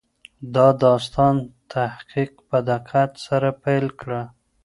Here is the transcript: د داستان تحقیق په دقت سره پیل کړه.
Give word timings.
د 0.55 0.57
داستان 0.83 1.35
تحقیق 1.73 2.31
په 2.49 2.57
دقت 2.69 3.11
سره 3.25 3.49
پیل 3.63 3.85
کړه. 4.01 4.21